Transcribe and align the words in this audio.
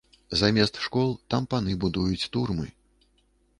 Замест 0.39 0.79
школ 0.85 1.09
там 1.35 1.47
паны 1.53 1.77
будуюць 1.85 2.29
турмы. 2.37 2.67